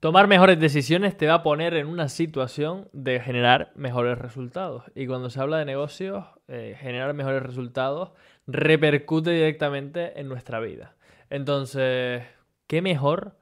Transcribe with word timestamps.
Tomar 0.00 0.28
mejores 0.28 0.58
decisiones 0.58 1.14
te 1.14 1.26
va 1.26 1.34
a 1.34 1.42
poner 1.42 1.74
en 1.74 1.86
una 1.86 2.08
situación 2.08 2.88
de 2.94 3.20
generar 3.20 3.70
mejores 3.74 4.16
resultados. 4.16 4.84
Y 4.94 5.06
cuando 5.06 5.28
se 5.28 5.38
habla 5.42 5.58
de 5.58 5.66
negocios, 5.66 6.24
eh, 6.48 6.74
generar 6.80 7.12
mejores 7.12 7.42
resultados 7.42 8.12
repercute 8.46 9.30
directamente 9.30 10.18
en 10.18 10.26
nuestra 10.26 10.58
vida. 10.58 10.96
Entonces, 11.28 12.22
¿qué 12.66 12.80
mejor 12.80 13.36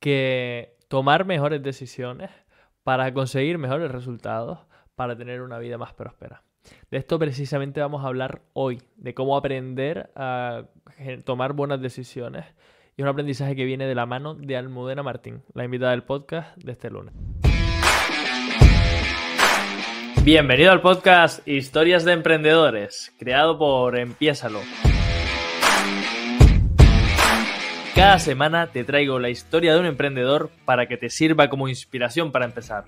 que 0.00 0.76
tomar 0.88 1.24
mejores 1.24 1.62
decisiones 1.62 2.28
para 2.82 3.14
conseguir 3.14 3.56
mejores 3.56 3.90
resultados, 3.90 4.58
para 4.94 5.16
tener 5.16 5.40
una 5.40 5.58
vida 5.58 5.78
más 5.78 5.94
próspera? 5.94 6.42
De 6.90 6.98
esto 6.98 7.18
precisamente 7.18 7.80
vamos 7.80 8.04
a 8.04 8.08
hablar 8.08 8.42
hoy, 8.52 8.82
de 8.96 9.14
cómo 9.14 9.34
aprender 9.34 10.10
a 10.14 10.64
tomar 11.24 11.54
buenas 11.54 11.80
decisiones 11.80 12.44
y 12.96 13.02
un 13.02 13.08
aprendizaje 13.08 13.56
que 13.56 13.64
viene 13.64 13.86
de 13.86 13.94
la 13.94 14.06
mano 14.06 14.34
de 14.34 14.56
Almudena 14.56 15.02
Martín, 15.02 15.42
la 15.54 15.64
invitada 15.64 15.92
del 15.92 16.02
podcast 16.02 16.56
de 16.56 16.72
este 16.72 16.90
lunes. 16.90 17.14
Bienvenido 20.24 20.70
al 20.70 20.80
podcast 20.80 21.46
Historias 21.48 22.04
de 22.04 22.12
Emprendedores, 22.12 23.12
creado 23.18 23.58
por 23.58 23.98
Empiésalo. 23.98 24.60
Cada 27.94 28.18
semana 28.18 28.68
te 28.68 28.84
traigo 28.84 29.18
la 29.18 29.30
historia 29.30 29.74
de 29.74 29.80
un 29.80 29.86
emprendedor 29.86 30.50
para 30.64 30.86
que 30.86 30.96
te 30.96 31.10
sirva 31.10 31.48
como 31.48 31.68
inspiración 31.68 32.30
para 32.32 32.44
empezar. 32.44 32.84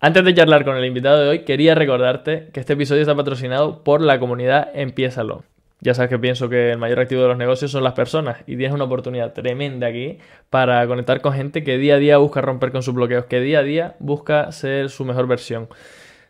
Antes 0.00 0.24
de 0.24 0.34
charlar 0.34 0.64
con 0.64 0.76
el 0.76 0.84
invitado 0.84 1.20
de 1.20 1.28
hoy, 1.28 1.44
quería 1.44 1.74
recordarte 1.74 2.48
que 2.52 2.60
este 2.60 2.72
episodio 2.72 3.02
está 3.02 3.14
patrocinado 3.14 3.84
por 3.84 4.00
la 4.00 4.18
comunidad 4.18 4.68
Empiésalo. 4.74 5.44
Ya 5.82 5.94
sabes 5.94 6.10
que 6.10 6.18
pienso 6.20 6.48
que 6.48 6.70
el 6.70 6.78
mayor 6.78 7.00
activo 7.00 7.22
de 7.22 7.28
los 7.28 7.36
negocios 7.36 7.72
son 7.72 7.82
las 7.82 7.94
personas 7.94 8.38
y 8.46 8.56
tienes 8.56 8.72
una 8.72 8.84
oportunidad 8.84 9.32
tremenda 9.32 9.88
aquí 9.88 10.18
para 10.48 10.86
conectar 10.86 11.20
con 11.20 11.32
gente 11.32 11.64
que 11.64 11.76
día 11.76 11.96
a 11.96 11.98
día 11.98 12.18
busca 12.18 12.40
romper 12.40 12.70
con 12.70 12.84
sus 12.84 12.94
bloqueos, 12.94 13.24
que 13.24 13.40
día 13.40 13.58
a 13.58 13.62
día 13.64 13.96
busca 13.98 14.52
ser 14.52 14.90
su 14.90 15.04
mejor 15.04 15.26
versión. 15.26 15.68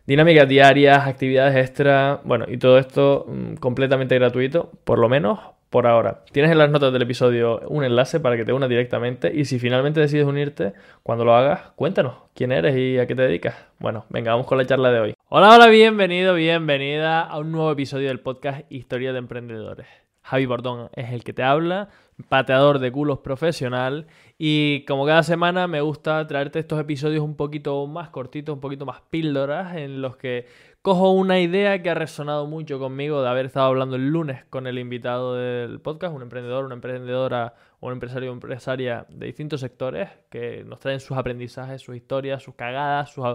Dinámicas 0.07 0.49
diarias, 0.49 1.07
actividades 1.07 1.55
extra, 1.55 2.21
bueno, 2.25 2.47
y 2.49 2.57
todo 2.57 2.79
esto 2.79 3.27
mm, 3.29 3.57
completamente 3.57 4.15
gratuito, 4.15 4.71
por 4.85 4.99
lo 4.99 5.11
menos 5.11 5.39
por 5.69 5.87
ahora. 5.87 6.25
Tienes 6.33 6.51
en 6.51 6.57
las 6.57 6.71
notas 6.71 6.91
del 6.91 7.03
episodio 7.03 7.61
un 7.69 7.85
enlace 7.85 8.21
para 8.21 8.39
que 8.39 8.47
te 8.47 8.55
unas 8.55 8.71
directamente 8.71 9.31
y 9.35 9.45
si 9.45 9.59
finalmente 9.59 10.01
decides 10.01 10.27
unirte, 10.27 10.73
cuando 11.03 11.27
lo 11.27 11.35
hagas, 11.35 11.73
cuéntanos 11.77 12.15
quién 12.35 12.53
eres 12.53 12.75
y 12.75 12.99
a 12.99 13.07
qué 13.07 13.15
te 13.15 13.23
dedicas. 13.23 13.55
Bueno, 13.79 14.07
venga, 14.09 14.33
vamos 14.33 14.47
con 14.47 14.57
la 14.57 14.65
charla 14.65 14.91
de 14.91 15.01
hoy. 15.01 15.15
Hola, 15.35 15.55
hola, 15.55 15.69
bienvenido, 15.69 16.35
bienvenida 16.35 17.23
a 17.23 17.39
un 17.39 17.53
nuevo 17.53 17.73
episodio 17.73 18.09
del 18.09 18.21
podcast 18.21 18.71
Historia 18.71 19.15
de 19.15 19.19
Emprendedores. 19.19 19.87
Javi 20.21 20.45
Bordón 20.45 20.91
es 20.93 21.11
el 21.11 21.25
que 21.25 21.33
te 21.33 21.43
habla, 21.43 21.89
pateador 22.29 22.81
de 22.81 22.93
culos 22.93 23.21
profesional 23.21 24.09
y 24.37 24.85
como 24.85 25.07
cada 25.07 25.23
semana 25.23 25.67
me 25.69 25.81
gusta 25.81 26.27
traerte 26.27 26.59
estos 26.59 26.79
episodios 26.79 27.25
un 27.25 27.35
poquito 27.35 27.87
más 27.87 28.11
cortitos, 28.11 28.53
un 28.53 28.61
poquito 28.61 28.85
más 28.85 29.01
píldoras 29.09 29.75
en 29.75 30.03
los 30.03 30.19
que 30.19 30.45
cojo 30.83 31.13
una 31.13 31.41
idea 31.41 31.81
que 31.81 31.89
ha 31.89 31.95
resonado 31.95 32.47
mucho 32.47 32.79
conmigo 32.79 33.23
de 33.23 33.31
haber 33.31 33.47
estado 33.47 33.69
hablando 33.69 33.97
el 33.97 34.11
lunes 34.11 34.45
con 34.51 34.67
el 34.67 34.79
invitado 34.79 35.37
del 35.37 35.81
podcast, 35.81 36.15
un 36.15 36.21
emprendedor, 36.21 36.67
una 36.67 36.75
emprendedora 36.75 37.55
un 37.81 37.93
empresario 37.93 38.31
o 38.31 38.35
empresaria 38.35 39.07
de 39.09 39.27
distintos 39.27 39.61
sectores 39.61 40.09
que 40.31 40.63
nos 40.63 40.79
traen 40.79 41.01
sus 41.01 41.17
aprendizajes, 41.17 41.81
sus 41.83 41.97
historias, 41.97 42.43
sus 42.43 42.55
cagadas, 42.55 43.11
sus, 43.11 43.27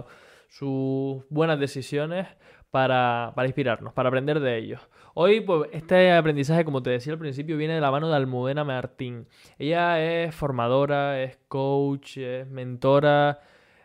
buenas 1.28 1.58
decisiones 1.60 2.26
para, 2.70 3.32
para, 3.34 3.46
inspirarnos, 3.46 3.92
para 3.92 4.08
aprender 4.08 4.40
de 4.40 4.58
ellos. 4.58 4.80
Hoy, 5.14 5.40
pues, 5.40 5.70
este 5.72 6.12
aprendizaje, 6.12 6.64
como 6.64 6.82
te 6.82 6.90
decía 6.90 7.12
al 7.12 7.18
principio, 7.18 7.56
viene 7.56 7.74
de 7.74 7.80
la 7.80 7.90
mano 7.90 8.08
de 8.08 8.16
Almudena 8.16 8.64
Martín. 8.64 9.26
Ella 9.58 10.00
es 10.00 10.34
formadora, 10.34 11.22
es 11.22 11.38
coach, 11.48 12.18
es 12.18 12.46
mentora 12.48 13.40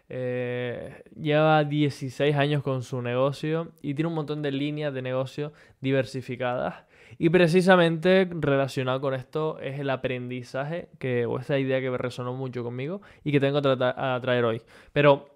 eh, 0.09 1.03
lleva 1.20 1.64
16 1.64 2.36
años 2.36 2.61
con 2.61 2.83
su 2.83 3.02
negocio 3.02 3.72
y 3.81 3.95
tiene 3.95 4.09
un 4.09 4.14
montón 4.14 4.43
de 4.43 4.52
líneas 4.52 4.93
de 4.93 5.02
negocio 5.02 5.54
diversificadas. 5.82 6.86
Y 7.17 7.30
precisamente 7.30 8.27
relacionado 8.32 9.02
con 9.02 9.15
esto 9.15 9.59
es 9.59 9.80
el 9.80 9.89
aprendizaje, 9.89 10.89
que, 10.99 11.26
o 11.26 11.39
esa 11.39 11.58
idea 11.58 11.80
que 11.80 11.89
resonó 11.98 12.33
mucho 12.33 12.64
conmigo 12.64 13.02
y 13.23 13.32
que 13.32 13.39
tengo 13.39 13.59
a, 13.59 14.20
traer 14.21 14.45
hoy. 14.45 14.61
Pero 14.92 15.33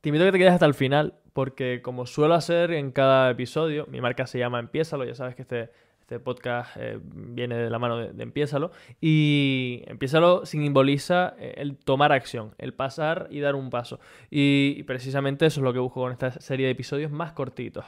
te 0.00 0.08
invito 0.08 0.24
a 0.24 0.28
que 0.28 0.32
te 0.32 0.38
quedes 0.38 0.54
hasta 0.54 0.66
el 0.66 0.74
final, 0.74 1.14
porque 1.32 1.80
como 1.82 2.06
suelo 2.06 2.34
hacer 2.34 2.72
en 2.72 2.92
cada 2.92 3.30
episodio, 3.30 3.86
mi 3.88 4.00
marca 4.00 4.26
se 4.26 4.38
llama 4.38 4.58
Empiézalo, 4.58 5.04
ya 5.04 5.14
sabes 5.14 5.34
que 5.34 5.42
este 5.42 5.70
este 6.08 6.20
podcast 6.20 6.74
eh, 6.78 6.98
viene 7.02 7.54
de 7.54 7.68
la 7.68 7.78
mano 7.78 7.98
de, 7.98 8.14
de, 8.14 8.22
Empiézalo. 8.22 8.70
Y 8.98 9.82
Empiézalo 9.86 10.46
simboliza 10.46 11.34
eh, 11.38 11.56
el 11.58 11.76
tomar 11.76 12.12
acción, 12.12 12.54
el 12.56 12.72
pasar 12.72 13.26
y 13.30 13.40
dar 13.40 13.54
un 13.54 13.68
paso. 13.68 14.00
Y, 14.30 14.82
precisamente 14.84 15.44
eso 15.44 15.60
es 15.60 15.64
lo 15.64 15.74
que 15.74 15.80
busco 15.80 16.00
con 16.00 16.12
esta 16.12 16.30
serie 16.30 16.64
de 16.64 16.72
episodios 16.72 17.12
más 17.12 17.32
cortitos. 17.32 17.84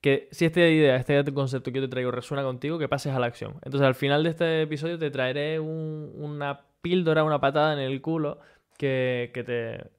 Que 0.00 0.28
si 0.32 0.44
esta 0.44 0.58
idea, 0.58 0.96
este 0.96 1.22
concepto 1.32 1.70
que 1.70 1.78
yo 1.78 1.84
te 1.84 1.90
traigo 1.90 2.10
resuena 2.10 2.42
contigo, 2.42 2.80
que 2.80 2.88
pases 2.88 3.14
a 3.14 3.20
la 3.20 3.26
acción. 3.26 3.52
Entonces 3.62 3.86
al 3.86 3.94
final 3.94 4.24
de 4.24 4.30
este 4.30 4.62
episodio 4.62 4.98
te 4.98 5.12
traeré 5.12 5.60
una 5.60 6.62
píldora, 6.80 7.22
una 7.22 7.40
patada 7.40 7.74
en 7.74 7.78
el 7.78 8.00
culo 8.00 8.40
que, 8.82 9.44
te, 9.46 9.90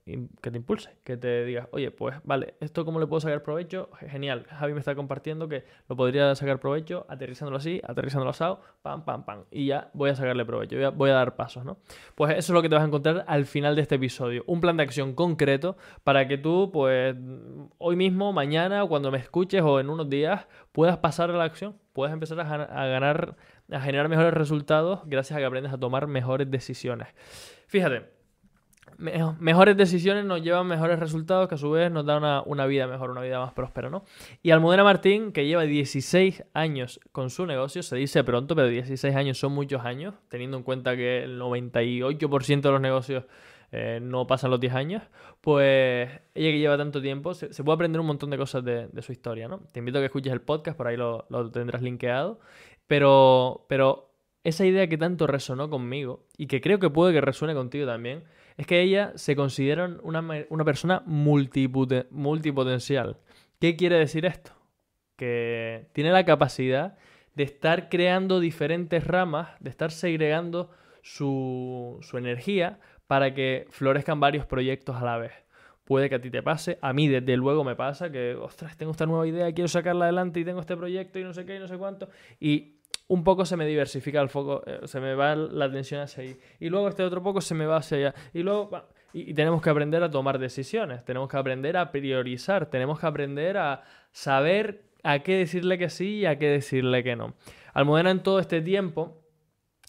que 0.41 0.51
te 0.51 0.57
impulse, 0.57 0.89
que 1.05 1.16
te 1.16 1.45
diga, 1.45 1.69
oye, 1.71 1.89
pues 1.89 2.17
vale, 2.25 2.55
¿esto 2.59 2.83
cómo 2.83 2.99
le 2.99 3.07
puedo 3.07 3.21
sacar 3.21 3.41
provecho? 3.41 3.89
Genial, 4.09 4.44
Javi 4.49 4.73
me 4.73 4.79
está 4.79 4.94
compartiendo 4.94 5.47
que 5.47 5.63
lo 5.88 5.95
podría 5.95 6.35
sacar 6.35 6.59
provecho 6.59 7.05
aterrizándolo 7.07 7.55
así, 7.55 7.79
aterrizándolo 7.81 8.31
asado, 8.31 8.59
pam, 8.81 9.05
pam, 9.05 9.23
pam, 9.23 9.45
y 9.51 9.67
ya 9.67 9.89
voy 9.94 10.09
a 10.09 10.16
sacarle 10.16 10.44
provecho, 10.44 10.75
voy 10.95 11.11
a, 11.11 11.13
a 11.13 11.16
dar 11.16 11.38
pasos, 11.38 11.63
¿no? 11.63 11.77
Pues 12.16 12.31
eso 12.31 12.39
es 12.39 12.49
lo 12.49 12.61
que 12.61 12.67
te 12.67 12.75
vas 12.75 12.83
a 12.83 12.88
encontrar 12.88 13.23
al 13.25 13.45
final 13.45 13.77
de 13.77 13.83
este 13.83 13.95
episodio, 13.95 14.44
un 14.47 14.59
plan 14.59 14.75
de 14.75 14.83
acción 14.83 15.15
concreto 15.15 15.77
para 16.03 16.27
que 16.27 16.38
tú, 16.38 16.69
pues, 16.73 17.15
hoy 17.77 17.95
mismo, 17.95 18.33
mañana, 18.33 18.85
cuando 18.85 19.11
me 19.11 19.17
escuches 19.17 19.61
o 19.61 19.79
en 19.79 19.89
unos 19.89 20.09
días, 20.09 20.45
puedas 20.73 20.97
pasar 20.97 21.29
a 21.29 21.38
la 21.38 21.45
acción, 21.45 21.77
puedas 21.94 22.13
empezar 22.13 22.38
a, 22.41 22.44
a 22.44 22.88
ganar, 22.88 23.38
a 23.71 23.79
generar 23.79 24.09
mejores 24.09 24.33
resultados 24.33 25.00
gracias 25.05 25.38
a 25.38 25.39
que 25.39 25.45
aprendes 25.45 25.71
a 25.71 25.77
tomar 25.77 26.07
mejores 26.07 26.51
decisiones. 26.51 27.07
Fíjate, 27.67 28.12
mejores 28.98 29.78
decisiones 29.78 30.26
nos 30.26 30.42
llevan 30.42 30.68
mejores 30.68 31.00
resultados 31.00 31.48
que 31.48 31.56
a 31.56 31.58
su 31.58 31.72
vez 31.72 31.92
nos 31.92 32.06
da 32.06 32.44
una, 32.46 32.66
vida 32.66 32.88
mejor, 32.88 33.12
una 33.12 33.22
vida 33.22 33.40
más 33.40 33.54
próspera, 33.54 33.90
¿no? 33.90 34.04
Y 34.42 34.52
Almudena 34.52 34.84
Martín, 34.84 35.31
que 35.31 35.46
lleva 35.46 35.64
16 35.64 36.44
años 36.54 37.00
con 37.12 37.30
su 37.30 37.46
negocio, 37.46 37.84
se 37.84 37.96
dice 37.96 38.24
pronto, 38.24 38.56
pero 38.56 38.68
16 38.68 39.16
años 39.16 39.38
son 39.38 39.54
muchos 39.54 39.86
años, 39.86 40.16
teniendo 40.30 40.58
en 40.58 40.64
cuenta 40.64 40.96
que 40.96 41.24
el 41.24 41.40
98% 41.40 42.62
de 42.62 42.72
los 42.72 42.81
negocios 42.81 43.26
eh, 43.72 44.00
no 44.02 44.28
pasan 44.28 44.52
los 44.52 44.59
10 44.59 44.74
años, 44.76 45.04
pues 45.42 46.10
ella 46.36 46.52
que 46.52 46.60
lleva 46.60 46.78
tanto 46.78 47.02
tiempo, 47.02 47.34
se, 47.34 47.48
puede 47.64 47.75
aprender 47.75 48.00
un 48.00 48.08
montón 48.08 48.30
de 48.30 48.38
cosas 48.38 48.64
de, 48.64 48.90
su 49.02 49.12
historia, 49.12 49.48
¿no? 49.48 49.62
Te 49.72 49.80
invito 49.80 49.98
a 49.98 50.02
que 50.02 50.06
escuches 50.06 50.31
el 50.31 50.42
podcast, 50.42 50.78
por 50.78 50.88
ahí 50.88 50.98
lo, 50.98 51.25
lo 51.30 51.50
tendrás 51.50 51.81
linkeado, 51.81 52.40
pero, 52.88 53.66
pero 53.68 54.12
esa 54.44 54.66
idea 54.66 54.88
que 54.88 54.98
tanto 54.98 55.25
resonó 55.25 55.70
conmigo 55.70 56.25
y 56.38 56.48
que 56.48 56.62
creo 56.62 56.80
que 56.80 56.90
puede 56.90 57.14
que 57.14 57.22
resuene 57.22 57.54
contigo 57.54 57.86
también, 57.86 58.24
es 58.58 58.68
que 58.68 58.81
ella 58.81 59.14
se 59.16 59.36
considera 59.36 59.97
una, 60.03 60.66
persona 60.66 61.03
multipotencial. 61.06 63.18
¿Qué 63.59 63.75
quiere 63.75 63.97
decir 63.97 64.25
esto? 64.25 64.52
Que 65.16 65.88
tiene 65.94 66.12
la 66.12 66.25
capacidad 66.25 66.97
de 67.36 67.44
estar 67.44 67.90
creando 67.90 68.40
diferentes 68.40 69.06
ramas, 69.06 69.50
de 69.59 69.69
estar 69.69 69.92
segregando 69.92 70.72
su, 71.02 71.97
su 72.02 72.18
energía 72.18 72.80
para 73.08 73.34
que 73.34 73.66
florezcan 73.69 74.19
varios 74.19 74.46
proyectos 74.46 74.97
a 74.97 75.06
la 75.06 75.18
vez. 75.18 75.34
Puede 75.84 76.09
que 76.09 76.16
a 76.16 76.22
ti 76.22 76.31
te 76.31 76.42
pase, 76.42 76.80
a 76.81 76.94
mí 76.94 77.09
desde 77.09 77.36
luego 77.36 77.66
me 77.66 77.75
pasa 77.75 78.09
que, 78.09 78.36
ostras, 78.36 78.78
tengo 78.78 78.94
esta 78.94 79.06
nueva 79.06 79.28
idea, 79.28 79.52
quiero 79.52 79.68
sacarla 79.68 80.06
adelante 80.06 80.40
y 80.40 80.46
tengo 80.46 80.62
este 80.62 80.78
proyecto 80.78 81.19
y 81.19 81.24
no 81.24 81.34
sé 81.34 81.46
qué 81.46 81.58
y 81.58 81.59
no 81.59 81.68
sé 81.68 81.78
cuánto. 81.78 82.08
Y 82.40 82.78
un 83.08 83.24
poco 83.24 83.46
se 83.46 83.58
me 83.58 83.66
diversifica 83.66 84.22
el 84.22 84.30
foco, 84.30 84.64
eh, 84.66 84.81
se 84.86 85.00
me 85.00 85.14
va 85.16 85.36
la 85.36 85.66
atención 85.66 86.02
hacia 86.02 86.24
ahí. 86.24 86.38
Y 86.59 86.69
luego 86.69 86.88
este 86.88 87.03
otro 87.03 87.22
poco 87.22 87.41
se 87.41 87.53
me 87.53 87.66
va 87.66 87.77
hacia 87.77 87.98
allá. 87.98 88.16
Y 88.33 88.44
luego... 88.44 88.69
tenemos 89.36 89.62
que 89.62 89.69
aprender 89.69 90.01
a 90.04 90.10
tomar 90.10 90.39
decisiones, 90.39 91.06
tenemos 91.06 91.30
que 91.30 91.38
aprender 91.38 91.77
a 91.77 91.92
priorizar, 91.92 92.66
tenemos 92.68 93.00
que 93.00 93.06
aprender 93.06 93.57
a 93.57 93.83
saber 94.12 94.86
a 95.04 95.19
qué 95.19 95.38
decirle 95.38 95.77
que 95.77 95.89
sí 95.89 96.19
y 96.19 96.25
a 96.25 96.39
qué 96.39 96.48
decirle 96.48 97.04
que 97.04 97.16
no. 97.16 97.36
Almudena 97.74 98.10
en 98.10 98.24
todo 98.24 98.39
este 98.39 98.62
tiempo, 98.62 99.22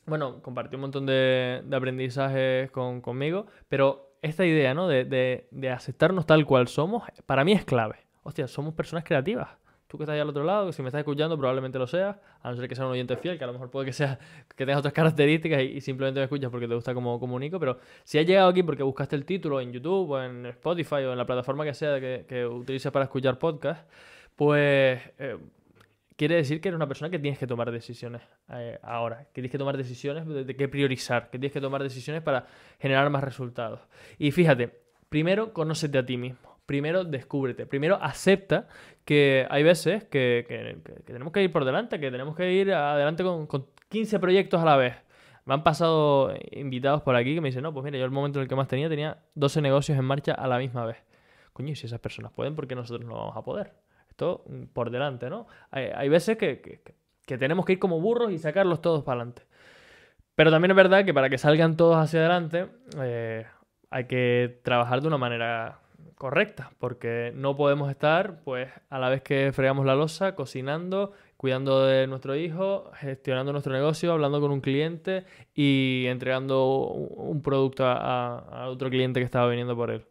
bueno, 0.06 0.43
compartió 0.43 0.77
un 0.77 0.83
montón 0.83 1.06
de, 1.06 1.62
aprendizajes 1.73 2.71
conmigo, 2.71 3.47
pero 3.69 4.17
esta 4.21 4.44
idea, 4.44 4.75
¿no? 4.75 4.88
De, 4.88 5.05
de, 5.05 5.49
de 5.50 5.71
aceptarnos 5.71 6.27
tal 6.27 6.44
cual 6.44 6.69
somos, 6.69 7.05
para 7.27 7.44
mí 7.44 7.53
es 7.53 7.65
clave. 7.65 7.97
Hostia, 8.23 8.49
somos 8.49 8.75
personas 8.75 9.05
creativas 9.05 9.49
tú 9.87 9.99
que 9.99 10.05
estás 10.05 10.15
ahí 10.15 10.21
al 10.21 10.29
otro 10.29 10.45
lado, 10.45 10.67
que 10.67 10.73
si 10.73 10.83
me 10.83 10.89
estás 10.89 11.01
escuchando 11.01 11.37
probablemente 11.37 11.79
lo 11.79 11.87
seas, 11.87 12.17
a 12.43 12.51
no 12.51 12.57
ser 12.57 12.69
que 12.69 12.75
sea 12.75 12.87
un 12.87 12.93
oyente 12.93 13.17
fiel, 13.17 13.39
que 13.39 13.45
a 13.45 13.47
lo 13.47 13.53
mejor 13.53 13.71
puede 13.71 13.87
que 13.87 13.93
sea 13.93 14.19
que 14.49 14.65
tengas 14.65 14.79
otras 14.79 14.95
características 14.95 15.63
y, 15.63 15.81
simplemente 15.81 16.21
me 16.21 16.25
escuchas 16.25 16.51
porque 16.51 16.69
te 16.69 16.75
gusta 16.75 16.95
como 16.95 17.19
comunico, 17.21 17.59
pero 17.61 17.79
si 18.05 18.19
has 18.19 18.27
llegado 18.27 18.49
aquí 18.49 18.63
porque 18.63 18.83
buscaste 18.83 19.17
el 19.17 19.25
título 19.25 19.61
en 19.61 19.73
YouTube 19.73 20.11
o 20.11 20.23
en 20.23 20.47
Spotify 20.47 20.97
o 20.97 21.13
en 21.13 21.19
la 21.19 21.27
plataforma 21.27 21.65
que 21.65 21.75
sea 21.75 22.01
que, 22.01 22.25
que 22.29 22.47
utilices 22.47 22.91
para 22.91 23.05
escuchar 23.05 23.39
podcast, 23.39 23.89
pues 24.37 25.01
eh, 25.19 25.39
quiere 26.17 26.37
decir 26.37 26.61
que 26.61 26.69
eres 26.69 26.77
una 26.77 26.89
persona 26.89 27.11
que 27.11 27.19
tienes 27.19 27.39
que 27.39 27.47
tomar 27.47 27.71
decisiones 27.71 28.23
eh, 28.51 28.79
ahora, 28.83 29.25
que 29.27 29.33
tienes 29.35 29.51
que 29.51 29.59
tomar 29.59 29.77
decisiones 29.77 30.27
de, 30.27 30.57
qué 30.57 30.69
priorizar, 30.69 31.31
que 31.31 31.39
tienes 31.39 31.53
que 31.53 31.61
tomar 31.61 31.83
decisiones 31.83 32.23
para 32.23 32.47
generar 32.79 33.09
más 33.11 33.25
resultados. 33.25 33.81
Y 34.19 34.31
fíjate, 34.31 34.83
primero 35.09 35.53
conócete 35.53 35.99
a 35.99 36.07
ti 36.07 36.17
mismo, 36.17 36.54
primero 36.66 37.05
descúbrete, 37.05 37.66
primero 37.66 37.99
acepta 38.00 38.69
que 39.05 39.46
hay 39.50 39.62
veces 39.62 40.05
que, 40.05 40.81
tenemos 41.05 41.32
que 41.32 41.43
ir 41.43 41.52
por 41.52 41.64
delante, 41.64 42.00
que 42.00 42.11
tenemos 42.11 42.37
que 42.37 42.52
ir 42.52 42.72
adelante 42.72 43.22
con, 43.22 43.46
con 43.46 43.66
15 43.88 44.19
proyectos 44.19 44.61
a 44.62 44.64
la 44.64 44.76
vez. 44.76 44.96
Me 45.44 45.52
han 45.52 45.62
pasado 45.62 46.34
invitados 46.52 47.02
por 47.02 47.16
aquí 47.16 47.34
que 47.34 47.40
me 47.40 47.49
dicen, 47.49 47.62
no, 47.62 47.75
pues 47.75 47.84
mira, 47.84 47.99
yo 47.99 48.05
el 48.05 48.11
momento 48.11 48.38
en 48.38 48.44
el 48.44 48.49
que 48.49 48.56
más 48.56 48.66
tenía 48.66 48.88
tenía 48.88 49.19
12 49.34 49.61
negocios 49.61 49.99
en 49.99 50.05
marcha 50.05 50.32
a 50.32 50.49
la 50.49 50.58
misma 50.58 50.87
vez. 50.87 50.96
Coño, 51.52 51.72
y 51.72 51.76
si 51.76 51.87
esas 51.87 52.00
personas 52.00 52.32
pueden, 52.32 52.56
¿por 52.56 52.66
qué 52.66 52.75
nosotros 52.75 53.06
no 53.06 53.14
vamos 53.14 53.37
a 53.37 53.43
poder? 53.43 53.75
Esto 54.08 54.44
mm, 54.49 54.64
por 54.72 54.90
delante, 54.90 55.28
¿no? 55.28 55.46
Hay, 55.70 56.08
veces 56.08 56.38
que, 56.38 56.81
tenemos 57.26 57.66
que 57.66 57.75
ir 57.75 57.78
como 57.78 58.00
burros 58.00 58.32
y 58.32 58.38
sacarlos 58.38 58.81
todos 58.81 59.05
para 59.05 59.20
adelante. 59.20 59.43
Pero 60.34 60.50
también 60.50 60.72
es 60.72 60.76
verdad 60.76 61.05
que 61.05 61.14
para 61.14 61.28
que 61.28 61.38
salgan 61.38 61.76
todos 61.76 61.96
hacia 61.96 62.20
adelante 62.20 62.66
eh, 63.00 63.46
hay 63.90 64.06
que 64.06 64.61
trabajar 64.64 65.00
de 65.00 65.08
una 65.08 65.19
manera 65.19 65.81
correcta, 66.16 66.72
porque 66.78 67.32
no 67.34 67.56
podemos 67.56 67.90
estar, 67.90 68.40
pues, 68.44 68.70
a 68.90 68.99
la 68.99 69.08
vez 69.08 69.22
que 69.22 69.52
fregamos 69.52 69.87
la 69.87 69.94
losa, 69.94 70.34
cocinando, 70.34 71.12
cuidando 71.37 71.84
de 71.87 72.06
nuestro 72.06 72.37
hijo, 72.37 72.90
gestionando 72.94 73.52
nuestro 73.52 73.72
negocio, 73.72 74.12
hablando 74.12 74.40
con 74.40 74.50
un 74.50 74.61
cliente 74.61 75.25
y 75.55 76.06
entregando 76.06 76.88
un 76.88 77.43
producto 77.43 77.84
a 77.87 78.66
otro 78.69 78.90
cliente 78.90 79.20
que 79.20 79.25
estaba 79.25 79.49
viniendo 79.49 79.76
por 79.76 79.90
él. 79.90 80.06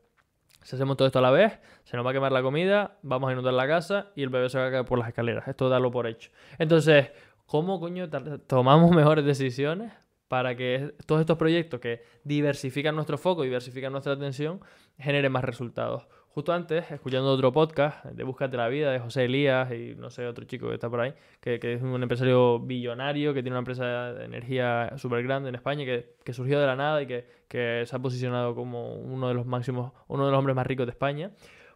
Si 0.63 0.75
hacemos 0.75 0.95
todo 0.95 1.07
esto 1.07 1.19
a 1.19 1.21
la 1.21 1.31
vez, 1.31 1.59
se 1.83 1.97
nos 1.97 2.05
va 2.05 2.11
a 2.11 2.13
quemar 2.13 2.31
la 2.31 2.41
comida, 2.41 2.97
vamos 3.01 3.29
a 3.29 3.33
inundar 3.33 3.53
la 3.53 3.67
casa 3.67 4.11
y 4.15 4.23
el 4.23 4.29
bebé 4.29 4.49
se 4.49 4.57
va 4.57 4.67
a 4.67 4.71
caer 4.71 4.85
por 4.85 4.97
las 4.97 5.09
escaleras. 5.09 5.47
Esto 5.47 5.67
darlo 5.67 5.91
por 5.91 6.07
hecho. 6.07 6.31
Entonces, 6.57 7.11
¿cómo 7.45 7.81
coño 7.81 8.09
tomamos 8.47 8.91
mejores 8.95 9.25
decisiones 9.25 9.91
para 10.33 10.55
que 10.55 10.95
todos 11.05 11.21
estos 11.21 11.37
proyectos 11.37 11.79
que 11.79 12.01
diversifican 12.23 12.95
nuestro 12.95 13.19
foco, 13.19 13.43
diversifican 13.43 13.91
nuestra 13.91 14.13
atención, 14.13 14.61
generen 14.97 15.31
más 15.31 15.43
resultados? 15.43 16.07
Justo 16.29 16.51
antes, 16.53 16.89
escuchando 16.89 17.29
otro 17.29 17.51
podcast 17.51 18.03
de 18.05 18.23
Búscate 18.23 18.57
la 18.57 18.67
Vida 18.67 18.91
de 18.91 18.97
José 18.97 19.25
Elías 19.25 19.71
y 19.71 19.93
no 19.93 20.09
sé, 20.09 20.25
otro 20.25 20.45
chico 20.45 20.69
que 20.69 20.73
está 20.73 20.89
por 20.89 21.01
ahí, 21.01 21.13
que, 21.39 21.59
es 21.61 21.83
un 21.83 22.01
empresario 22.01 22.59
billonario, 22.59 23.35
que 23.35 23.43
tiene 23.43 23.53
una 23.53 23.59
empresa 23.59 24.11
de 24.11 24.25
energía 24.25 24.93
súper 24.97 25.21
grande 25.21 25.49
en 25.49 25.55
España, 25.55 25.85
que, 25.85 26.15
que, 26.23 26.33
surgió 26.33 26.59
de 26.59 26.65
la 26.65 26.75
nada 26.75 27.03
y 27.03 27.05
que, 27.05 27.27
que, 27.47 27.83
se 27.85 27.95
ha 27.95 27.99
posicionado 27.99 28.55
como 28.55 28.95
uno 28.95 29.27
de 29.27 29.35
los 29.35 29.45
máximos, 29.45 29.93
uno 30.07 30.25
de 30.25 30.31
los 30.31 30.39
hombres 30.39 30.55
más 30.55 30.65
ricos 30.65 30.87
de 30.87 30.93
España. 30.93 31.29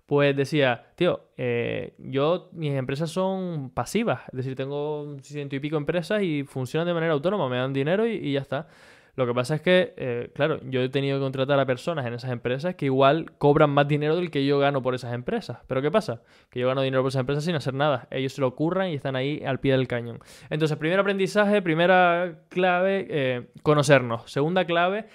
Pues 0.08 0.36
decía, 0.36 0.88
tío, 0.96 1.30
eh, 1.38 1.94
yo, 2.00 2.50
mis 2.54 2.74
empresas 2.74 3.12
son 3.12 3.70
pasivas, 3.70 4.22
es 4.32 4.38
decir, 4.38 4.56
tengo 4.56 5.18
ciento 5.22 5.56
y 5.56 5.60
pico 5.60 5.78
empresas 5.78 6.24
y 6.24 6.44
funcionan 6.44 6.88
de 6.88 6.96
manera 6.96 7.14
autónoma, 7.14 7.48
me 7.50 7.58
dan 7.58 7.74
dinero 7.74 8.08
y 8.08 8.32
ya 8.32 8.40
está. 8.40 8.68
Lo 9.18 9.26
que 9.26 9.34
pasa 9.34 9.56
es 9.56 9.62
que, 9.62 9.96
eh, 9.98 10.30
claro, 10.36 10.60
yo 10.70 10.80
he 10.80 10.90
tenido 10.90 11.18
que 11.18 11.24
contratar 11.24 11.60
a 11.60 11.66
personas 11.66 12.06
en 12.06 12.14
esas 12.14 12.30
empresas 12.30 12.76
que 12.76 12.86
igual 12.86 13.32
cobran 13.40 13.72
más 13.72 13.88
dinero 13.88 14.16
del 14.16 14.30
que 14.30 14.46
yo 14.46 14.60
gano 14.60 14.84
por 14.84 14.94
esas 14.94 15.12
empresas. 15.12 15.58
Pero 15.66 15.82
¿qué 15.82 15.90
pasa? 15.90 16.22
Que 16.52 16.60
yo 16.60 16.68
gano 16.68 16.84
dinero 16.84 17.02
por 17.02 17.10
esas 17.10 17.22
empresas 17.22 17.44
sin 17.44 17.56
hacer 17.56 17.74
nada. 17.74 18.08
Ellos 18.12 18.34
se 18.34 18.42
lo 18.42 18.54
curran 18.54 18.90
y 18.90 18.94
están 18.94 19.16
ahí 19.16 19.42
al 19.44 19.60
pie 19.60 19.72
del 19.72 19.88
cañón. 19.88 20.20
Entonces, 20.52 20.78
primer 20.78 21.00
aprendizaje, 21.00 21.64
primera 21.64 22.44
clave, 22.50 23.08
eh, 23.10 23.48
conocernos. 23.64 24.32
Segunda 24.32 24.66
clave, 24.66 25.08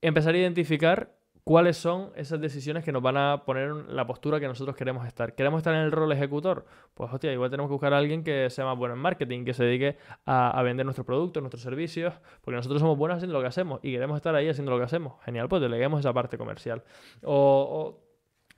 empezar 0.00 0.36
a 0.36 0.38
identificar 0.38 1.12
cuáles 1.44 1.76
son 1.76 2.12
esas 2.14 2.40
decisiones 2.40 2.84
que 2.84 2.92
nos 2.92 3.02
van 3.02 3.16
a 3.16 3.44
poner 3.44 3.70
en 3.70 3.96
la 3.96 4.06
postura 4.06 4.38
que 4.38 4.46
nosotros 4.46 4.76
queremos 4.76 5.06
estar. 5.06 5.34
¿Queremos 5.34 5.58
estar 5.58 5.74
en 5.74 5.80
el 5.80 5.92
rol 5.92 6.12
ejecutor? 6.12 6.64
Pues 6.94 7.12
hostia, 7.12 7.32
igual 7.32 7.50
tenemos 7.50 7.68
que 7.68 7.72
buscar 7.72 7.92
a 7.92 7.98
alguien 7.98 8.22
que 8.22 8.48
sea 8.50 8.64
más 8.64 8.78
bueno 8.78 8.94
en 8.94 9.00
marketing, 9.00 9.44
que 9.44 9.54
se 9.54 9.64
dedique 9.64 9.96
a, 10.24 10.62
vender 10.62 10.86
nuestros 10.86 11.06
productos, 11.06 11.42
nuestros 11.42 11.62
servicios, 11.62 12.14
porque 12.42 12.56
nosotros 12.56 12.80
somos 12.80 12.96
buenos 12.96 13.16
haciendo 13.16 13.34
lo 13.34 13.40
que 13.40 13.48
hacemos 13.48 13.80
y 13.82 13.92
queremos 13.92 14.16
estar 14.16 14.34
ahí 14.34 14.48
haciendo 14.48 14.70
lo 14.70 14.78
que 14.78 14.84
hacemos. 14.84 15.14
Genial, 15.24 15.48
pues 15.48 15.60
deleguemos 15.60 16.00
esa 16.00 16.12
parte 16.12 16.38
comercial. 16.38 16.82
o 17.24 18.11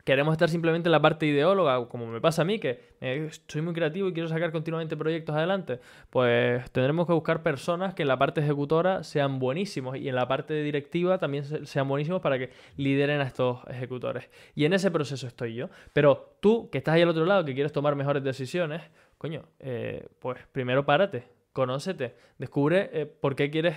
queremos 0.04 0.32
estar 0.32 0.50
simplemente 0.50 0.88
en 0.88 0.92
la 0.92 1.00
parte 1.00 1.26
ideóloga, 1.26 1.88
como 1.88 2.06
me 2.06 2.20
pasa 2.20 2.42
a 2.42 2.44
mí, 2.44 2.58
que 2.58 2.94
eh, 3.00 3.30
soy 3.48 3.62
muy 3.62 3.72
creativo 3.72 4.08
y 4.08 4.12
quiero 4.12 4.28
sacar 4.28 4.52
continuamente 4.52 4.96
proyectos 4.96 5.34
adelante, 5.34 5.80
pues 6.10 6.70
tendremos 6.70 7.06
que 7.06 7.14
buscar 7.14 7.42
personas 7.42 7.94
que 7.94 8.02
en 8.02 8.08
la 8.08 8.18
parte 8.18 8.42
ejecutora 8.42 9.02
sean 9.02 9.38
buenísimos 9.38 9.96
y 9.96 10.08
en 10.08 10.14
la 10.14 10.28
parte 10.28 10.62
directiva 10.62 11.18
también 11.18 11.66
sean 11.66 11.88
buenísimos 11.88 12.20
para 12.20 12.38
que 12.38 12.50
lideren 12.76 13.20
a 13.20 13.24
estos 13.24 13.60
ejecutores. 13.68 14.28
Y 14.54 14.66
en 14.66 14.74
ese 14.74 14.90
proceso 14.90 15.26
estoy 15.26 15.54
yo. 15.54 15.70
Pero 15.94 16.36
tú, 16.40 16.68
que 16.70 16.78
estás 16.78 16.94
ahí 16.94 17.02
al 17.02 17.08
otro 17.08 17.24
lado, 17.24 17.44
que 17.44 17.54
quieres 17.54 17.72
tomar 17.72 17.96
mejores 17.96 18.22
decisiones, 18.22 18.82
coño, 19.16 19.42
eh, 19.58 20.06
pues 20.18 20.38
primero 20.52 20.84
párate, 20.84 21.24
conócete, 21.52 22.14
descubre 22.38 22.90
eh, 22.92 23.06
por 23.06 23.34
qué 23.34 23.50
quieres... 23.50 23.76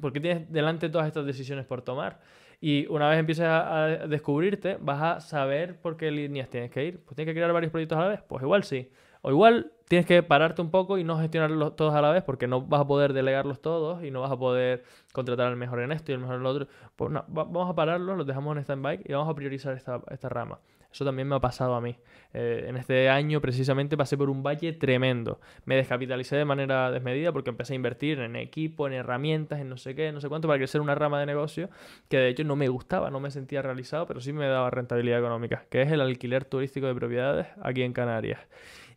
¿Por 0.00 0.14
qué 0.14 0.20
tienes 0.20 0.50
delante 0.50 0.88
todas 0.88 1.06
estas 1.06 1.26
decisiones 1.26 1.66
por 1.66 1.82
tomar? 1.82 2.20
Y 2.60 2.86
una 2.88 3.08
vez 3.08 3.18
empieces 3.18 3.46
a, 3.46 4.06
descubrirte, 4.06 4.76
vas 4.80 5.02
a 5.02 5.20
saber 5.20 5.80
por 5.80 5.96
qué 5.96 6.10
líneas 6.10 6.50
tienes 6.50 6.70
que 6.70 6.84
ir. 6.84 7.00
Pues 7.00 7.16
tienes 7.16 7.32
que 7.32 7.38
crear 7.38 7.52
varios 7.52 7.70
proyectos 7.70 7.98
a 7.98 8.02
la 8.02 8.08
vez. 8.08 8.20
Pues 8.28 8.42
igual 8.42 8.64
sí. 8.64 8.90
O 9.22 9.30
igual 9.30 9.72
tienes 9.88 10.06
que 10.06 10.22
pararte 10.22 10.62
un 10.62 10.70
poco 10.70 10.98
y 10.98 11.04
no 11.04 11.18
gestionarlos 11.18 11.74
todos 11.74 11.94
a 11.94 12.00
la 12.00 12.10
vez 12.12 12.22
porque 12.22 12.46
no 12.46 12.62
vas 12.62 12.82
a 12.82 12.86
poder 12.86 13.12
delegarlos 13.12 13.60
todos 13.60 14.04
y 14.04 14.10
no 14.10 14.20
vas 14.20 14.30
a 14.30 14.38
poder 14.38 14.84
contratar 15.12 15.48
al 15.48 15.56
mejor 15.56 15.80
en 15.80 15.92
esto 15.92 16.12
y 16.12 16.14
al 16.14 16.20
mejor 16.20 16.36
en 16.36 16.42
lo 16.42 16.50
otro. 16.50 16.68
Pues 16.96 17.10
no, 17.10 17.24
vamos 17.28 17.68
a 17.68 17.74
pararlos, 17.74 18.16
los 18.16 18.26
dejamos 18.26 18.56
en 18.56 18.62
stand-by 18.62 19.00
y 19.04 19.12
vamos 19.12 19.28
a 19.28 19.34
priorizar 19.34 19.76
esta, 19.76 20.00
esta 20.10 20.28
rama. 20.28 20.60
Eso 20.92 21.04
también 21.04 21.28
me 21.28 21.36
ha 21.36 21.40
pasado 21.40 21.74
a 21.74 21.80
mí. 21.80 21.96
Eh, 22.32 22.64
en 22.66 22.76
este 22.76 23.08
año 23.08 23.40
precisamente 23.40 23.96
pasé 23.96 24.16
por 24.16 24.28
un 24.28 24.42
valle 24.42 24.72
tremendo. 24.72 25.40
Me 25.64 25.76
descapitalicé 25.76 26.36
de 26.36 26.44
manera 26.44 26.90
desmedida 26.90 27.32
porque 27.32 27.50
empecé 27.50 27.74
a 27.74 27.76
invertir 27.76 28.18
en 28.20 28.34
equipo, 28.36 28.86
en 28.86 28.94
herramientas, 28.94 29.60
en 29.60 29.68
no 29.68 29.76
sé 29.76 29.94
qué, 29.94 30.10
no 30.10 30.20
sé 30.20 30.28
cuánto, 30.28 30.48
para 30.48 30.58
crecer 30.58 30.80
una 30.80 30.94
rama 30.94 31.20
de 31.20 31.26
negocio 31.26 31.68
que 32.08 32.16
de 32.16 32.28
hecho 32.28 32.44
no 32.44 32.56
me 32.56 32.68
gustaba, 32.68 33.10
no 33.10 33.20
me 33.20 33.30
sentía 33.30 33.62
realizado, 33.62 34.06
pero 34.06 34.20
sí 34.20 34.32
me 34.32 34.46
daba 34.46 34.70
rentabilidad 34.70 35.20
económica, 35.20 35.64
que 35.70 35.82
es 35.82 35.92
el 35.92 36.00
alquiler 36.00 36.44
turístico 36.44 36.86
de 36.86 36.94
propiedades 36.94 37.46
aquí 37.62 37.82
en 37.82 37.92
Canarias. 37.92 38.40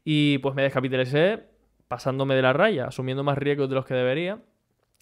Y 0.03 0.39
pues 0.39 0.55
me 0.55 0.63
descapitalicé 0.63 1.44
pasándome 1.88 2.35
de 2.35 2.41
la 2.41 2.53
raya, 2.53 2.88
asumiendo 2.88 3.23
más 3.23 3.38
riesgos 3.38 3.69
de 3.69 3.75
los 3.75 3.85
que 3.85 3.94
debería 3.94 4.39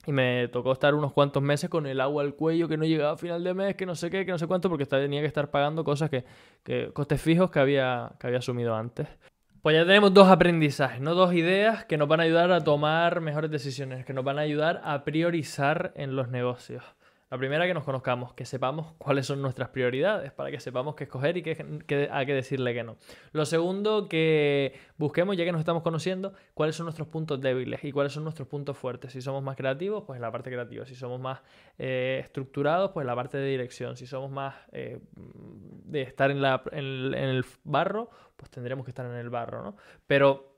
y 0.05 0.11
me 0.11 0.47
tocó 0.47 0.71
estar 0.71 0.95
unos 0.95 1.13
cuantos 1.13 1.43
meses 1.43 1.69
con 1.69 1.85
el 1.85 2.01
agua 2.01 2.23
al 2.23 2.35
cuello 2.35 2.67
que 2.67 2.77
no 2.77 2.85
llegaba 2.85 3.11
a 3.11 3.17
final 3.17 3.43
de 3.43 3.53
mes, 3.53 3.75
que 3.75 3.85
no 3.85 3.95
sé 3.95 4.09
qué, 4.09 4.25
que 4.25 4.31
no 4.31 4.37
sé 4.37 4.47
cuánto, 4.47 4.69
porque 4.69 4.85
tenía 4.85 5.21
que 5.21 5.27
estar 5.27 5.51
pagando 5.51 5.83
cosas 5.83 6.09
que, 6.09 6.25
que 6.63 6.91
costes 6.91 7.21
fijos 7.21 7.51
que 7.51 7.59
había, 7.59 8.11
que 8.19 8.27
había 8.27 8.39
asumido 8.39 8.75
antes. 8.75 9.07
Pues 9.61 9.75
ya 9.75 9.85
tenemos 9.85 10.11
dos 10.11 10.27
aprendizajes, 10.27 11.01
no 11.01 11.13
dos 11.13 11.33
ideas 11.35 11.85
que 11.85 11.97
nos 11.97 12.07
van 12.07 12.19
a 12.19 12.23
ayudar 12.23 12.51
a 12.51 12.63
tomar 12.63 13.21
mejores 13.21 13.51
decisiones, 13.51 14.05
que 14.05 14.13
nos 14.13 14.23
van 14.23 14.39
a 14.39 14.41
ayudar 14.41 14.81
a 14.83 15.03
priorizar 15.03 15.93
en 15.95 16.15
los 16.15 16.29
negocios. 16.29 16.83
La 17.31 17.37
primera, 17.37 17.65
que 17.65 17.73
nos 17.73 17.85
conozcamos, 17.85 18.33
que 18.33 18.43
sepamos 18.43 18.91
cuáles 18.97 19.25
son 19.25 19.41
nuestras 19.41 19.69
prioridades, 19.69 20.33
para 20.33 20.51
que 20.51 20.59
sepamos 20.59 20.95
qué 20.95 21.05
escoger 21.05 21.37
y 21.37 21.41
qué, 21.41 22.09
a 22.11 22.25
qué 22.25 22.33
decirle 22.33 22.73
que 22.73 22.83
no. 22.83 22.97
Lo 23.31 23.45
segundo, 23.45 24.09
que 24.09 24.73
busquemos, 24.97 25.37
ya 25.37 25.45
que 25.45 25.53
nos 25.53 25.59
estamos 25.59 25.81
conociendo, 25.81 26.33
cuáles 26.53 26.75
son 26.75 26.87
nuestros 26.87 27.07
puntos 27.07 27.39
débiles 27.39 27.85
y 27.85 27.93
cuáles 27.93 28.11
son 28.11 28.25
nuestros 28.25 28.49
puntos 28.49 28.77
fuertes. 28.77 29.13
Si 29.13 29.21
somos 29.21 29.41
más 29.41 29.55
creativos, 29.55 30.03
pues 30.05 30.17
en 30.17 30.23
la 30.23 30.29
parte 30.29 30.51
creativa. 30.51 30.85
Si 30.85 30.93
somos 30.93 31.21
más 31.21 31.39
eh, 31.77 32.19
estructurados, 32.21 32.91
pues 32.91 33.05
en 33.05 33.07
la 33.07 33.15
parte 33.15 33.37
de 33.37 33.47
dirección. 33.47 33.95
Si 33.95 34.07
somos 34.07 34.29
más 34.29 34.53
eh, 34.73 34.99
de 35.15 36.01
estar 36.01 36.31
en, 36.31 36.41
la, 36.41 36.61
en 36.73 37.13
el 37.13 37.45
barro, 37.63 38.09
pues 38.35 38.51
tendremos 38.51 38.83
que 38.83 38.91
estar 38.91 39.05
en 39.05 39.15
el 39.15 39.29
barro, 39.29 39.63
¿no? 39.63 39.77
Pero 40.05 40.57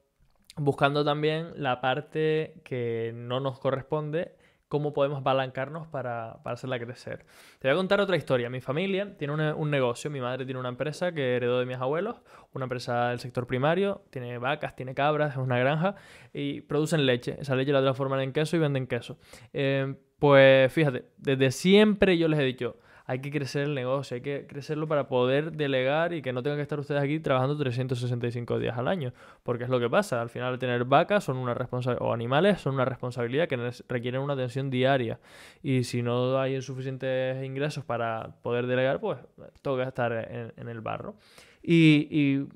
buscando 0.58 1.06
también 1.06 1.52
la 1.56 1.82
parte 1.82 2.62
que 2.64 3.12
no 3.14 3.40
nos 3.40 3.60
corresponde 3.60 4.42
cómo 4.74 4.92
podemos 4.92 5.20
apalancarnos 5.20 5.86
para, 5.86 6.40
para, 6.42 6.56
hacerla 6.56 6.80
crecer. 6.80 7.28
Te 7.60 7.68
voy 7.68 7.74
a 7.74 7.78
contar 7.78 8.02
otra 8.02 8.18
historia. 8.18 8.50
Mi 8.50 8.60
familia 8.60 9.16
tiene 9.20 9.54
un, 9.54 9.70
negocio, 9.70 10.10
mi 10.10 10.20
madre 10.20 10.46
tiene 10.46 10.60
una 10.60 10.70
empresa 10.70 11.12
que 11.12 11.36
heredó 11.36 11.60
de 11.60 11.68
mis 11.68 11.78
abuelos, 11.78 12.16
una 12.54 12.66
empresa 12.66 13.10
del 13.10 13.20
sector 13.20 13.46
primario, 13.46 14.02
tiene 14.10 14.40
vacas, 14.40 14.76
tiene 14.76 14.96
cabras, 14.96 15.34
es 15.34 15.38
una 15.38 15.60
granja 15.60 15.94
y 16.34 16.62
producen 16.62 17.06
leche. 17.06 17.38
Esa 17.40 17.56
leche 17.56 17.72
la 17.72 17.82
transforman 17.82 18.22
en 18.22 18.34
queso 18.34 18.56
y 18.56 18.60
venden 18.62 18.88
queso. 18.88 19.20
Eh, 19.54 19.94
pues 20.18 20.74
fíjate, 20.74 21.06
desde 21.18 21.52
siempre 21.52 22.18
yo 22.18 22.28
les 22.28 22.40
he 22.40 22.44
dicho, 22.44 22.78
hay 23.06 23.20
que 23.20 23.32
crecer 23.32 23.64
el 23.64 23.76
negocio, 23.76 24.16
hay 24.16 24.22
que 24.22 24.48
crecerlo 24.48 24.88
para 24.88 25.08
poder 25.08 25.52
delegar 25.52 26.14
y 26.14 26.22
que 26.22 26.32
no 26.32 26.42
tengan 26.42 26.58
que 26.58 26.62
estar 26.64 26.80
ustedes 26.80 27.02
aquí 27.02 27.20
trabajando 27.20 27.58
365 27.58 28.60
días 28.60 28.78
al 28.78 28.88
año. 28.88 29.14
Porque 29.44 29.66
es 29.66 29.70
lo 29.70 29.80
que 29.80 29.90
pasa, 29.90 30.22
al 30.22 30.30
final 30.30 30.58
tener 30.60 30.86
vacas 30.86 31.26
son 31.26 31.38
una 31.38 31.54
o 32.00 32.14
animales 32.14 32.62
son 32.62 32.76
una 32.76 32.86
responsabilidad 32.86 33.48
que 33.48 33.72
requieren 33.90 34.22
una 34.22 34.34
atención 34.34 34.70
diaria. 34.70 35.20
Y 35.62 35.84
si 35.84 36.02
no 36.02 36.40
hay 36.40 36.62
suficientes 36.62 37.44
ingresos 37.44 37.84
para 37.84 38.36
poder 38.42 38.68
delegar, 38.68 39.00
pues 39.00 39.20
toca 39.62 39.84
estar 39.84 40.14
en, 40.58 40.68
el 40.70 40.82
barro. 40.82 41.16
y, 41.62 42.08
y 42.10 42.48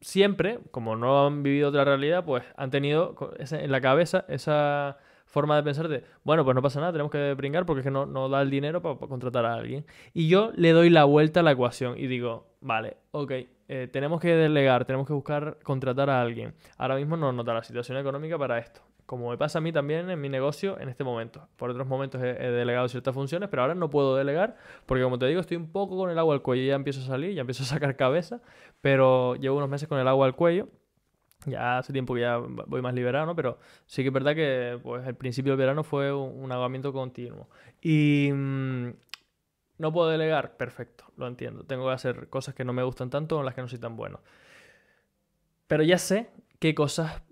siempre, 0.00 0.60
como 0.70 0.96
no 0.96 1.26
han 1.26 1.42
vivido 1.42 1.70
otra 1.70 1.84
realidad, 1.84 2.24
pues 2.24 2.44
han 2.56 2.70
tenido 2.70 3.16
en 3.38 3.72
la 3.72 3.80
cabeza 3.80 4.24
esa 4.28 4.98
forma 5.28 5.56
de 5.56 5.62
pensar 5.62 5.88
de, 5.88 6.04
bueno, 6.24 6.44
pues 6.44 6.54
no 6.54 6.62
pasa 6.62 6.80
nada, 6.80 6.92
tenemos 6.92 7.12
que 7.12 7.34
brincar 7.34 7.66
porque 7.66 7.80
es 7.80 7.84
que 7.84 7.90
no, 7.90 8.06
no 8.06 8.28
da 8.28 8.42
el 8.42 8.50
dinero 8.50 8.82
para, 8.82 8.96
contratar 8.96 9.44
a 9.44 9.54
alguien. 9.54 9.84
Y 10.14 10.28
yo 10.28 10.52
le 10.56 10.72
doy 10.72 10.90
la 10.90 11.04
vuelta 11.04 11.40
a 11.40 11.42
la 11.42 11.52
ecuación 11.52 11.98
y 11.98 12.06
digo, 12.06 12.46
vale, 12.60 12.96
ok, 13.12 13.32
eh, 13.68 13.88
tenemos 13.92 14.20
que 14.20 14.34
delegar, 14.34 14.86
tenemos 14.86 15.06
que 15.06 15.12
buscar 15.12 15.58
contratar 15.62 16.08
a 16.08 16.20
alguien. 16.20 16.54
Ahora 16.78 16.96
mismo 16.96 17.16
no 17.16 17.32
nota 17.32 17.52
la 17.52 17.62
situación 17.62 17.98
económica 17.98 18.38
para 18.38 18.58
esto. 18.58 18.80
Como 19.04 19.30
me 19.30 19.38
pasa 19.38 19.58
a 19.58 19.62
mí 19.62 19.72
también 19.72 20.10
en 20.10 20.20
mi 20.20 20.28
negocio 20.28 20.78
en 20.80 20.88
este 20.88 21.04
momento. 21.04 21.46
Por 21.56 21.70
otros 21.70 21.86
momentos 21.86 22.22
he, 22.22 22.34
delegado 22.34 22.88
ciertas 22.88 23.14
funciones, 23.14 23.48
pero 23.48 23.62
ahora 23.62 23.74
no 23.74 23.88
puedo 23.88 24.16
delegar 24.16 24.56
porque 24.84 25.02
como 25.02 25.18
te 25.18 25.26
digo 25.26 25.40
estoy 25.40 25.56
un 25.56 25.72
poco 25.72 25.96
con 25.96 26.10
el 26.10 26.18
agua 26.18 26.34
al 26.34 26.42
cuello. 26.42 26.64
Ya 26.64 26.74
empiezo 26.74 27.00
a 27.00 27.04
salir, 27.04 27.34
ya 27.34 27.40
empiezo 27.40 27.62
a 27.62 27.66
sacar 27.66 27.96
cabeza, 27.96 28.42
pero 28.82 29.34
llevo 29.36 29.56
unos 29.56 29.70
meses 29.70 29.88
con 29.88 29.98
el 29.98 30.08
agua 30.08 30.26
al 30.26 30.36
cuello 30.36 30.68
ya 31.46 31.78
hace 31.78 31.92
tiempo 31.92 32.14
que 32.14 32.20
ya 32.20 32.36
voy 32.38 32.82
más 32.82 32.94
liberado, 32.94 33.26
¿no? 33.26 33.36
Pero 33.36 33.58
sí 33.86 34.02
que 34.02 34.08
es 34.08 34.14
verdad 34.14 34.34
que 34.34 34.78
pues, 34.82 35.06
el 35.06 35.14
principio 35.14 35.52
del 35.52 35.58
verano 35.58 35.84
fue 35.84 36.12
un, 36.12 36.50
ahogamiento 36.50 36.92
continuo. 36.92 37.48
Y 37.80 38.30
mm, 38.32 38.88
no 39.78 39.92
puedo 39.92 40.08
delegar, 40.08 40.56
perfecto, 40.56 41.04
lo 41.16 41.26
entiendo. 41.26 41.64
Tengo 41.64 41.86
que 41.86 41.92
hacer 41.92 42.28
cosas 42.28 42.54
que 42.54 42.64
no 42.64 42.72
me 42.72 42.82
gustan 42.82 43.10
tanto 43.10 43.36
o 43.36 43.40
en 43.40 43.46
las 43.46 43.54
que 43.54 43.62
no 43.62 43.68
soy 43.68 43.78
tan 43.78 43.96
bueno. 43.96 44.20
Pero 45.66 45.82
ya 45.82 45.98
sé 45.98 46.30
qué 46.58 46.74
cosas 46.74 47.22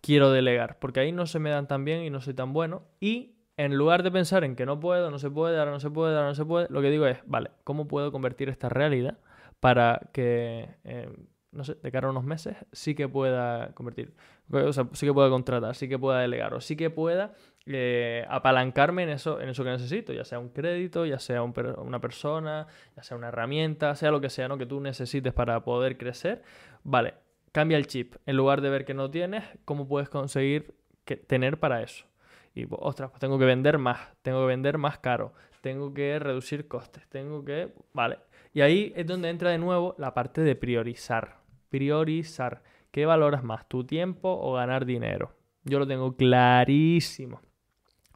quiero 0.00 0.30
delegar, 0.30 0.78
porque 0.78 1.00
ahí 1.00 1.12
no 1.12 1.26
se 1.26 1.38
me 1.38 1.50
dan 1.50 1.68
tan 1.68 1.84
bien 1.84 2.02
y 2.02 2.10
no 2.10 2.20
soy 2.20 2.34
tan 2.34 2.52
bueno. 2.52 2.82
Y 3.00 3.36
en 3.56 3.76
lugar 3.76 4.02
de 4.02 4.10
pensar 4.10 4.44
en 4.44 4.56
que 4.56 4.66
no 4.66 4.80
puedo, 4.80 5.10
no 5.10 5.18
se 5.18 5.30
puede, 5.30 5.58
ahora 5.58 5.70
no 5.70 5.80
se 5.80 5.90
puede, 5.90 6.16
ahora 6.16 6.28
no 6.28 6.34
se 6.34 6.44
puede, 6.44 6.66
lo 6.70 6.80
que 6.80 6.90
digo 6.90 7.06
es, 7.06 7.18
vale, 7.26 7.50
¿cómo 7.64 7.86
puedo 7.86 8.10
convertir 8.12 8.48
esta 8.48 8.68
realidad 8.68 9.18
para 9.60 10.00
que 10.12 10.68
eh, 10.84 11.08
no 11.52 11.64
sé, 11.64 11.76
de 11.82 11.92
cara 11.92 12.08
a 12.08 12.10
unos 12.10 12.24
meses, 12.24 12.56
sí 12.72 12.94
que 12.94 13.08
pueda 13.08 13.72
convertir, 13.74 14.14
o 14.50 14.72
sea, 14.72 14.88
sí 14.92 15.06
que 15.06 15.12
pueda 15.12 15.28
contratar, 15.28 15.74
sí 15.74 15.88
que 15.88 15.98
pueda 15.98 16.20
delegar, 16.20 16.54
o 16.54 16.60
sí 16.60 16.76
que 16.76 16.90
pueda 16.90 17.34
eh, 17.66 18.26
apalancarme 18.28 19.04
en 19.04 19.10
eso, 19.10 19.40
en 19.40 19.50
eso 19.50 19.62
que 19.62 19.70
necesito, 19.70 20.12
ya 20.12 20.24
sea 20.24 20.38
un 20.38 20.48
crédito, 20.48 21.06
ya 21.06 21.18
sea 21.18 21.42
una 21.42 22.00
persona, 22.00 22.66
ya 22.96 23.02
sea 23.02 23.16
una 23.16 23.28
herramienta, 23.28 23.94
sea 23.94 24.10
lo 24.10 24.20
que 24.20 24.30
sea, 24.30 24.48
¿no? 24.48 24.58
Que 24.58 24.66
tú 24.66 24.80
necesites 24.80 25.32
para 25.32 25.62
poder 25.62 25.96
crecer. 25.96 26.42
Vale, 26.82 27.14
cambia 27.52 27.76
el 27.76 27.86
chip. 27.86 28.16
En 28.26 28.36
lugar 28.36 28.62
de 28.62 28.70
ver 28.70 28.84
que 28.84 28.94
no 28.94 29.10
tienes, 29.10 29.44
¿cómo 29.64 29.86
puedes 29.86 30.08
conseguir 30.08 30.74
que, 31.04 31.16
tener 31.16 31.60
para 31.60 31.82
eso? 31.82 32.06
Y, 32.54 32.66
ostras, 32.70 33.10
pues 33.10 33.20
tengo 33.20 33.38
que 33.38 33.44
vender 33.44 33.78
más, 33.78 34.00
tengo 34.22 34.40
que 34.40 34.46
vender 34.46 34.76
más 34.78 34.98
caro, 34.98 35.32
tengo 35.60 35.94
que 35.94 36.18
reducir 36.18 36.66
costes, 36.66 37.06
tengo 37.08 37.44
que... 37.44 37.72
Vale. 37.92 38.18
Y 38.52 38.60
ahí 38.60 38.92
es 38.96 39.06
donde 39.06 39.30
entra 39.30 39.50
de 39.50 39.58
nuevo 39.58 39.94
la 39.98 40.12
parte 40.12 40.42
de 40.42 40.56
priorizar 40.56 41.41
priorizar. 41.72 42.62
¿Qué 42.92 43.06
valoras 43.06 43.42
más, 43.42 43.66
tu 43.66 43.84
tiempo 43.84 44.28
o 44.30 44.52
ganar 44.52 44.84
dinero? 44.84 45.32
Yo 45.64 45.78
lo 45.78 45.86
tengo 45.86 46.14
clarísimo. 46.14 47.40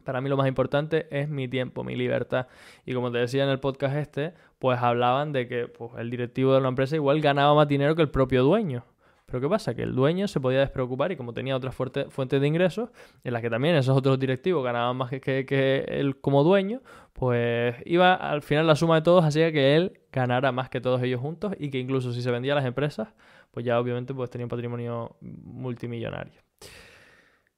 Para 0.05 0.21
mí 0.21 0.29
lo 0.29 0.37
más 0.37 0.47
importante 0.47 1.07
es 1.09 1.27
mi 1.27 1.47
tiempo, 1.47 1.83
mi 1.83 1.95
libertad. 1.95 2.47
Y 2.85 2.93
como 2.93 3.11
te 3.11 3.17
decía 3.17 3.43
en 3.43 3.49
el 3.49 3.59
podcast 3.59 3.95
este, 3.95 4.33
pues 4.59 4.79
hablaban 4.79 5.33
de 5.33 5.47
que 5.47 5.67
pues, 5.67 5.91
el 5.97 6.09
directivo 6.09 6.53
de 6.53 6.61
la 6.61 6.69
empresa 6.69 6.95
igual 6.95 7.19
ganaba 7.19 7.53
más 7.55 7.67
dinero 7.67 7.95
que 7.95 8.03
el 8.03 8.09
propio 8.09 8.43
dueño. 8.43 8.85
Pero 9.25 9.41
¿qué 9.41 9.49
pasa? 9.49 9.75
Que 9.75 9.83
el 9.83 9.93
dueño 9.93 10.29
se 10.29 10.39
podía 10.39 10.59
despreocupar 10.59 11.11
y 11.11 11.17
como 11.17 11.33
tenía 11.33 11.57
otras 11.57 11.75
fuentes 11.75 12.39
de 12.39 12.47
ingresos, 12.47 12.89
en 13.25 13.33
las 13.33 13.41
que 13.41 13.49
también 13.49 13.75
esos 13.75 13.97
otros 13.97 14.17
directivos 14.17 14.63
ganaban 14.63 14.95
más 14.95 15.09
que, 15.09 15.85
él 15.89 16.21
como 16.21 16.45
dueño, 16.45 16.81
pues 17.11 17.75
iba 17.85 18.13
al 18.13 18.41
final 18.41 18.67
la 18.67 18.77
suma 18.77 18.95
de 18.95 19.01
todos 19.01 19.25
hacía 19.25 19.51
que 19.51 19.75
él 19.75 19.99
ganara 20.13 20.53
más 20.53 20.69
que 20.69 20.79
todos 20.79 21.03
ellos 21.03 21.19
juntos 21.19 21.53
y 21.59 21.71
que 21.71 21.77
incluso 21.77 22.13
si 22.13 22.21
se 22.21 22.31
vendía 22.31 22.55
las 22.55 22.63
empresas, 22.63 23.09
pues 23.51 23.65
ya 23.65 23.79
obviamente 23.79 24.13
pues 24.13 24.29
tenía 24.29 24.45
un 24.45 24.49
patrimonio 24.49 25.17
multimillonario. 25.21 26.41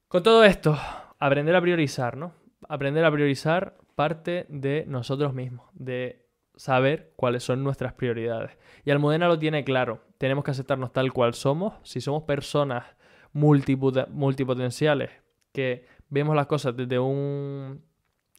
Con 0.07 0.23
todo 0.23 0.43
esto, 0.43 0.77
aprender 1.19 1.55
a 1.55 1.61
priorizar, 1.61 2.17
¿no? 2.17 2.33
Aprender 2.67 3.05
a 3.05 3.11
priorizar 3.11 3.77
parte 3.95 4.45
de 4.49 4.85
nosotros 4.87 5.33
mismos, 5.33 5.69
de 5.73 6.25
saber 6.55 7.13
cuáles 7.15 7.43
son 7.43 7.63
nuestras 7.63 7.93
prioridades. 7.93 8.57
Y 8.83 8.91
Almudena 8.91 9.27
lo 9.27 9.39
tiene 9.39 9.63
claro. 9.63 10.01
Tenemos 10.17 10.43
que 10.43 10.51
aceptarnos 10.51 10.91
tal 10.91 11.13
cual 11.13 11.33
somos. 11.33 11.75
Si 11.83 12.01
somos 12.01 12.23
personas 12.23 12.85
multipotenciales 13.33 15.11
que 15.53 15.85
vemos 16.09 16.35
las 16.35 16.47
cosas 16.47 16.75
desde 16.75 16.99
un 16.99 17.81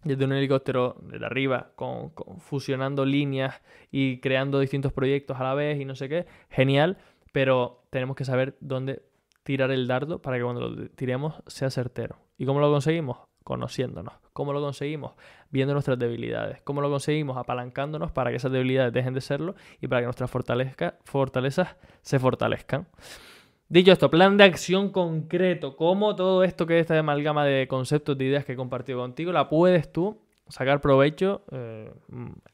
desde 0.02 0.24
un 0.24 0.32
helicóptero 0.32 0.96
desde 1.02 1.26
arriba, 1.26 1.72
con, 1.76 2.12
fusionando 2.38 3.04
líneas 3.04 3.60
y 3.90 4.18
creando 4.20 4.58
distintos 4.58 4.92
proyectos 4.92 5.38
a 5.38 5.44
la 5.44 5.54
vez 5.54 5.78
y 5.78 5.84
no 5.84 5.94
sé 5.94 6.08
qué, 6.08 6.26
genial, 6.48 6.96
pero 7.32 7.84
tenemos 7.90 8.16
que 8.16 8.24
saber 8.24 8.56
dónde 8.60 9.02
tirar 9.42 9.70
el 9.70 9.86
dardo 9.86 10.20
para 10.20 10.36
que 10.36 10.44
cuando 10.44 10.68
lo 10.68 10.88
tiremos 10.90 11.42
sea 11.46 11.70
certero. 11.70 12.16
¿Y 12.38 12.46
cómo 12.46 12.60
lo 12.60 12.70
conseguimos? 12.70 13.18
conociéndonos. 13.50 14.14
¿Cómo 14.32 14.52
lo 14.52 14.60
conseguimos? 14.60 15.14
Viendo 15.50 15.74
nuestras 15.74 15.98
debilidades. 15.98 16.62
¿Cómo 16.62 16.80
lo 16.80 16.88
conseguimos? 16.88 17.36
Apalancándonos 17.36 18.12
para 18.12 18.30
que 18.30 18.36
esas 18.36 18.52
debilidades 18.52 18.92
dejen 18.92 19.12
de 19.14 19.20
serlo 19.20 19.56
y 19.80 19.88
para 19.88 20.02
que 20.02 20.04
nuestras 20.04 20.30
fortalezas 20.30 21.76
se 22.00 22.18
fortalezcan. 22.20 22.86
Dicho 23.68 23.92
esto, 23.92 24.08
plan 24.08 24.36
de 24.36 24.44
acción 24.44 24.90
concreto. 24.90 25.76
¿Cómo 25.76 26.14
todo 26.16 26.44
esto 26.44 26.66
que 26.66 26.76
es 26.76 26.82
esta 26.82 26.98
amalgama 26.98 27.44
de 27.44 27.66
conceptos, 27.68 28.16
de 28.16 28.26
ideas 28.26 28.44
que 28.44 28.52
he 28.52 28.56
compartido 28.56 29.00
contigo, 29.00 29.32
la 29.32 29.48
puedes 29.48 29.92
tú 29.92 30.20
sacar 30.50 30.80
provecho 30.80 31.44
eh, 31.50 31.92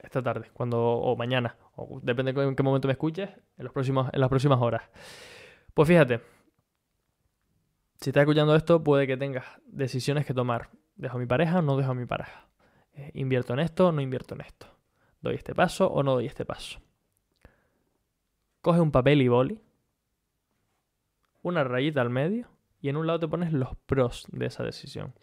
esta 0.00 0.23
tarde 0.23 0.50
cuando, 0.53 0.81
o 0.81 1.17
mañana? 1.17 1.57
O 1.76 2.00
depende 2.03 2.33
de 2.33 2.43
en 2.43 2.57
qué 2.57 2.62
momento 2.62 2.88
me 2.88 2.93
escuches, 2.93 3.29
en, 3.59 3.67
en 3.67 4.21
las 4.21 4.29
próximas 4.29 4.61
horas. 4.62 4.83
Pues 5.75 5.88
fíjate, 5.88 6.21
si 8.00 8.11
estás 8.11 8.23
escuchando 8.23 8.55
esto, 8.55 8.83
puede 8.83 9.07
que 9.07 9.17
tengas 9.17 9.45
decisiones 9.67 10.26
que 10.26 10.35
tomar. 10.35 10.71
¿Dejo 10.97 11.17
a 11.17 11.21
mi 11.21 11.26
pareja 11.26 11.59
o 11.59 11.62
no 11.62 11.76
dejo 11.76 11.91
a 11.91 11.95
mi 11.95 12.07
pareja? 12.07 12.49
Eh, 12.95 13.11
¿Invierto 13.15 13.53
en 13.53 13.61
esto 13.61 13.88
o 13.88 13.93
no 13.93 14.00
invierto 14.00 14.35
en 14.35 14.41
esto? 14.43 14.67
¿Doy 15.21 15.35
este 15.35 15.55
paso 15.55 15.87
o 15.88 16.03
no 16.03 16.15
doy 16.15 16.26
este 16.26 16.45
paso? 16.45 16.81
Coge 18.62 18.81
un 18.81 18.91
papel 18.91 19.23
y 19.23 19.29
boli, 19.29 19.61
una 21.43 21.62
rayita 21.62 22.00
al 22.00 22.11
medio, 22.11 22.49
y 22.81 22.88
en 22.88 22.97
un 22.97 23.07
lado 23.07 23.21
te 23.21 23.29
pones 23.29 23.53
los 23.53 23.76
pros 23.87 24.26
de 24.31 24.47
esa 24.47 24.62
decisión. 24.62 25.15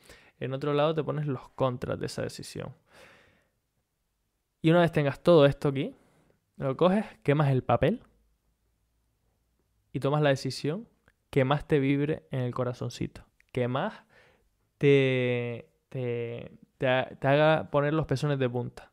En 0.44 0.54
otro 0.54 0.74
lado 0.74 0.94
te 0.94 1.04
pones 1.04 1.26
los 1.26 1.48
contras 1.50 1.98
de 1.98 2.08
esa 2.08 2.22
decisión. 2.22 2.76
Y 4.62 4.72
una 4.72 4.82
vez 4.82 4.92
tengas 4.92 5.22
todo 5.22 5.46
esto 5.46 5.70
aquí, 5.70 5.96
lo 6.58 6.76
coges, 6.76 7.06
quemas 7.24 7.50
el 7.50 7.64
papel 7.64 8.02
y 9.94 10.02
tomas 10.02 10.22
la 10.22 10.30
decisión 10.30 10.86
que 11.30 11.46
más 11.46 11.66
te 11.66 11.80
vibre 11.80 12.28
en 12.32 12.42
el 12.42 12.54
corazoncito, 12.54 13.26
que 13.54 13.70
más 13.70 14.04
te, 14.78 15.70
te, 15.90 16.52
haga 17.22 17.70
poner 17.72 17.94
los 17.94 18.06
pezones 18.06 18.38
de 18.38 18.50
punta. 18.50 18.92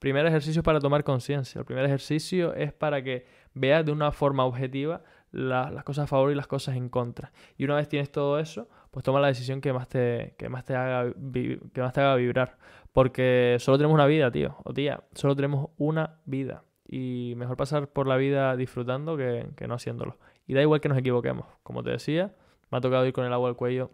Primer 0.00 0.26
ejercicio 0.26 0.60
es 0.60 0.64
para 0.64 0.80
tomar 0.80 1.04
conciencia. 1.04 1.60
El 1.60 1.64
primer 1.64 1.84
ejercicio 1.84 2.54
es 2.54 2.72
para 2.72 3.04
que 3.04 3.24
veas 3.54 3.84
de 3.84 3.92
una 3.92 4.10
forma 4.10 4.44
objetiva 4.44 5.02
las 5.30 5.84
cosas 5.84 6.04
a 6.04 6.06
favor 6.08 6.32
y 6.32 6.34
las 6.34 6.48
cosas 6.48 6.76
en 6.76 6.88
contra. 6.88 7.32
Y 7.56 7.64
una 7.64 7.76
vez 7.76 7.88
tienes 7.88 8.10
todo 8.10 8.38
eso, 8.40 8.68
pues 8.90 9.04
toma 9.04 9.20
la 9.20 9.28
decisión 9.28 9.60
que 9.60 9.72
más 9.72 9.88
te, 9.88 10.34
que 10.38 10.48
más 10.48 10.64
te, 10.64 10.74
haga, 10.74 11.12
que 11.32 11.80
más 11.80 11.92
te 11.92 12.00
haga 12.00 12.16
vibrar. 12.16 12.56
Porque 12.92 13.56
solo 13.60 13.78
tenemos 13.78 13.94
una 13.94 14.06
vida, 14.06 14.30
tío. 14.30 14.56
O 14.64 14.72
tía, 14.72 15.04
solo 15.14 15.36
tenemos 15.36 15.70
una 15.76 16.20
vida. 16.24 16.64
Y 16.88 17.34
mejor 17.36 17.56
pasar 17.56 17.88
por 17.88 18.06
la 18.06 18.16
vida 18.16 18.56
disfrutando 18.56 19.16
que, 19.16 19.50
que 19.56 19.68
no 19.68 19.74
haciéndolo. 19.74 20.16
Y 20.46 20.54
da 20.54 20.62
igual 20.62 20.80
que 20.80 20.88
nos 20.88 20.98
equivoquemos. 20.98 21.46
Como 21.62 21.82
te 21.82 21.90
decía, 21.90 22.34
me 22.70 22.78
ha 22.78 22.80
tocado 22.80 23.06
ir 23.06 23.12
con 23.12 23.26
el 23.26 23.32
agua 23.32 23.50
al 23.50 23.56
cuello 23.56 23.90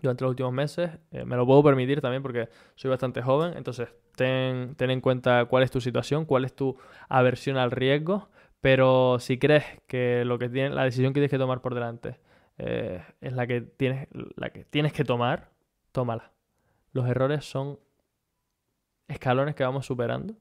durante 0.00 0.24
los 0.24 0.30
últimos 0.30 0.52
meses. 0.52 0.90
Eh, 1.10 1.24
me 1.24 1.36
lo 1.36 1.44
puedo 1.44 1.62
permitir 1.62 2.00
también 2.00 2.22
porque 2.22 2.48
soy 2.76 2.90
bastante 2.90 3.20
joven. 3.20 3.54
Entonces, 3.56 3.88
ten, 4.14 4.76
en 4.78 5.00
cuenta 5.00 5.44
cuál 5.46 5.64
es 5.64 5.70
tu 5.70 5.80
situación, 5.80 6.24
cuál 6.24 6.44
es 6.44 6.54
tu 6.54 6.76
aversión 7.08 7.56
al 7.56 7.72
riesgo. 7.72 8.30
Pero 8.60 9.18
si 9.18 9.38
crees 9.38 9.64
que, 9.86 10.24
lo 10.24 10.38
que 10.38 10.48
tiene, 10.48 10.70
la 10.70 10.84
decisión 10.84 11.12
que 11.12 11.20
tienes 11.20 11.30
que 11.30 11.38
tomar 11.38 11.60
por 11.60 11.74
delante 11.74 12.18
eh, 12.62 13.02
es 13.20 13.32
la 13.32 13.46
que, 13.46 13.60
tienes, 13.62 14.08
la 14.36 14.50
que 14.50 14.64
tienes 14.64 14.92
que 14.92 15.04
tomar, 15.04 15.50
tómala. 15.92 16.32
Los 16.92 17.08
errores 17.08 17.44
son 17.44 17.78
escalones 19.08 19.54
que 19.54 19.64
vamos 19.64 19.86
superando 19.86 20.34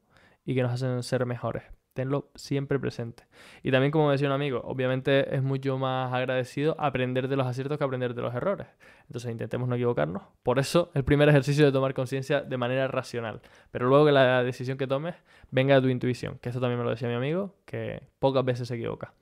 y 0.45 0.55
que 0.55 0.61
nos 0.61 0.73
hacen 0.73 1.01
ser 1.03 1.25
mejores 1.25 1.63
tenlo 1.99 2.29
siempre 2.35 2.79
presente. 2.79 3.23
Y 3.61 3.71
también, 3.71 3.91
como 3.91 4.09
decía 4.09 4.27
un 4.27 4.33
amigo, 4.33 4.61
obviamente 4.63 5.35
es 5.35 5.43
mucho 5.43 5.77
más 5.77 6.13
agradecido 6.13 6.75
aprender 6.79 7.27
de 7.27 7.35
los 7.35 7.45
aciertos 7.45 7.77
que 7.77 7.83
aprender 7.83 8.13
de 8.13 8.21
los 8.21 8.33
errores. 8.33 8.67
Entonces 9.07 9.29
intentemos 9.29 9.67
no 9.67 9.75
equivocarnos. 9.75 10.23
Por 10.41 10.59
eso 10.59 10.91
el 10.93 11.03
primer 11.03 11.27
ejercicio 11.27 11.65
de 11.65 11.73
tomar 11.73 11.93
conciencia 11.93 12.39
de 12.41 12.57
manera 12.57 12.88
racional. 12.88 13.41
Pero 13.71 13.88
luego 13.89 14.05
que 14.05 14.13
la 14.13 14.43
decisión 14.43 14.77
que 14.77 14.88
tomes 14.88 15.15
venga 15.51 15.75
de 15.75 15.81
tu 15.81 15.89
intuición. 15.89 16.39
Que 16.41 16.49
eso 16.49 16.61
también 16.61 16.79
me 16.79 16.85
lo 16.85 16.91
decía 16.91 17.09
mi 17.09 17.15
amigo, 17.15 17.55
que 17.65 18.01
pocas 18.19 18.45
veces 18.45 18.69
se 18.69 18.75
equivoca. 18.75 19.13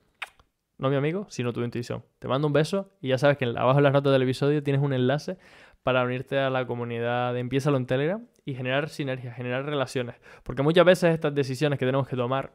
No 0.78 0.90
mi 0.90 0.96
amigo, 0.96 1.26
sino 1.28 1.52
tu 1.52 1.62
intuición. 1.62 2.04
Te 2.20 2.28
mando 2.28 2.46
un 2.46 2.52
beso 2.52 2.90
y 3.00 3.08
ya 3.08 3.18
sabes 3.18 3.36
que 3.36 3.44
abajo 3.44 3.78
en 3.78 3.84
las 3.84 3.92
notas 3.92 4.12
del 4.12 4.22
episodio 4.22 4.62
tienes 4.62 4.80
un 4.80 4.92
enlace 4.92 5.36
para 5.82 6.04
unirte 6.04 6.38
a 6.38 6.50
la 6.50 6.66
comunidad 6.66 7.34
de 7.34 7.40
Empieza 7.40 7.70
en 7.70 7.86
Telegram 7.86 8.26
y 8.44 8.54
generar 8.54 8.88
sinergias, 8.88 9.34
generar 9.34 9.64
relaciones. 9.64 10.16
Porque 10.44 10.62
muchas 10.62 10.84
veces 10.84 11.14
estas 11.14 11.34
decisiones 11.34 11.78
que 11.80 11.84
tenemos 11.84 12.06
que 12.06 12.14
tomar 12.14 12.52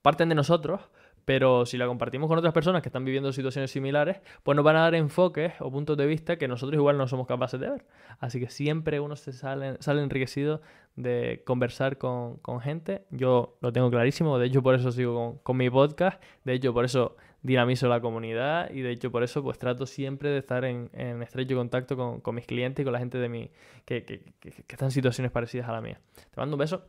parten 0.00 0.30
de 0.30 0.34
nosotros, 0.34 0.80
pero 1.24 1.66
si 1.66 1.76
la 1.76 1.86
compartimos 1.86 2.28
con 2.28 2.38
otras 2.38 2.52
personas 2.52 2.82
que 2.82 2.88
están 2.88 3.04
viviendo 3.04 3.32
situaciones 3.32 3.70
similares, 3.70 4.20
pues 4.42 4.56
nos 4.56 4.64
van 4.64 4.76
a 4.76 4.80
dar 4.80 4.94
enfoques 4.94 5.52
o 5.60 5.70
puntos 5.70 5.96
de 5.96 6.06
vista 6.06 6.36
que 6.36 6.48
nosotros 6.48 6.76
igual 6.76 6.98
no 6.98 7.06
somos 7.06 7.26
capaces 7.26 7.60
de 7.60 7.70
ver. 7.70 7.84
Así 8.18 8.40
que 8.40 8.48
siempre 8.48 9.00
uno 9.00 9.16
se 9.16 9.32
sale, 9.32 9.76
sale 9.80 10.02
enriquecido 10.02 10.60
de 10.96 11.42
conversar 11.44 11.98
con, 11.98 12.38
con, 12.38 12.60
gente. 12.60 13.04
Yo 13.10 13.56
lo 13.60 13.72
tengo 13.72 13.90
clarísimo, 13.90 14.38
de 14.38 14.46
hecho 14.46 14.62
por 14.62 14.74
eso 14.74 14.92
sigo 14.92 15.40
con, 15.42 15.56
mi 15.56 15.70
podcast, 15.70 16.22
de 16.44 16.54
hecho 16.54 16.72
por 16.72 16.84
eso 16.84 17.16
dinamizo 17.42 17.88
la 17.88 18.00
comunidad 18.00 18.70
y 18.70 18.82
de 18.82 18.90
hecho 18.90 19.10
por 19.10 19.22
eso 19.22 19.42
pues 19.42 19.58
trato 19.58 19.86
siempre 19.86 20.28
de 20.28 20.38
estar 20.38 20.64
en, 20.64 20.90
en 20.92 21.22
estrecho 21.22 21.56
contacto 21.56 21.96
con, 21.96 22.20
con, 22.20 22.34
mis 22.34 22.46
clientes 22.46 22.82
y 22.82 22.84
con 22.84 22.92
la 22.92 22.98
gente 22.98 23.18
de 23.18 23.28
mi, 23.28 23.50
que, 23.84 24.04
que, 24.04 24.20
que, 24.40 24.50
que 24.50 24.64
está 24.68 24.84
en 24.84 24.90
situaciones 24.90 25.32
parecidas 25.32 25.68
a 25.68 25.72
la 25.72 25.80
mía. 25.80 26.00
Te 26.14 26.40
mando 26.40 26.56
un 26.56 26.60
beso. 26.60 26.84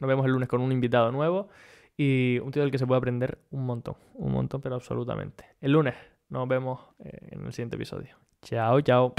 Nos 0.00 0.08
vemos 0.08 0.26
el 0.26 0.32
lunes 0.32 0.48
con 0.48 0.60
un 0.60 0.70
invitado 0.70 1.10
nuevo 1.10 1.48
y 1.98 2.38
un 2.38 2.52
tío 2.52 2.62
del 2.62 2.70
que 2.70 2.78
se 2.78 2.86
puede 2.86 2.98
aprender 2.98 3.38
un 3.50 3.66
montón, 3.66 3.96
un 4.14 4.32
montón, 4.32 4.60
pero 4.60 4.76
absolutamente. 4.76 5.44
El 5.60 5.72
lunes 5.72 5.96
nos 6.28 6.46
vemos 6.46 6.80
eh, 7.04 7.18
en 7.32 7.44
el 7.44 7.52
siguiente 7.52 7.74
episodio. 7.74 8.16
Chao, 8.42 8.80
chao. 8.80 9.14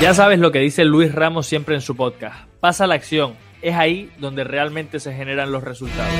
Ya 0.00 0.14
sabes 0.14 0.38
lo 0.38 0.52
que 0.52 0.60
dice 0.60 0.84
Luis 0.84 1.12
Ramos 1.12 1.46
siempre 1.46 1.74
en 1.74 1.80
su 1.80 1.96
podcast. 1.96 2.48
Pasa 2.60 2.86
la 2.86 2.94
acción. 2.94 3.34
Es 3.60 3.74
ahí 3.74 4.10
donde 4.18 4.44
realmente 4.44 5.00
se 5.00 5.12
generan 5.14 5.50
los 5.50 5.64
resultados. 5.64 6.12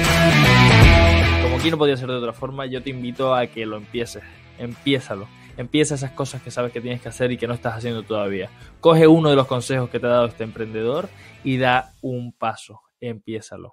Como 1.43 1.57
aquí 1.57 1.71
no 1.71 1.79
podía 1.79 1.97
ser 1.97 2.09
de 2.09 2.17
otra 2.17 2.33
forma, 2.33 2.67
yo 2.67 2.83
te 2.83 2.91
invito 2.91 3.33
a 3.33 3.47
que 3.47 3.65
lo 3.65 3.77
empieces. 3.77 4.25
Empiézalo. 4.59 5.29
Empieza 5.57 5.95
esas 5.95 6.13
cosas 6.13 6.43
que 6.43 6.51
sabes 6.51 6.73
que 6.73 6.81
tienes 6.81 7.01
que 7.01 7.11
hacer 7.11 7.31
y 7.31 7.37
que 7.37 7.47
no 7.47 7.55
estás 7.55 7.77
haciendo 7.77 8.03
todavía. 8.03 8.51
Coge 8.81 9.07
uno 9.07 9.31
de 9.31 9.37
los 9.37 9.47
consejos 9.47 9.89
que 9.89 10.01
te 10.01 10.07
ha 10.07 10.11
dado 10.11 10.27
este 10.27 10.43
emprendedor 10.43 11.09
y 11.45 11.59
da 11.59 11.93
un 12.01 12.33
paso. 12.33 12.81
Empiézalo. 13.01 13.71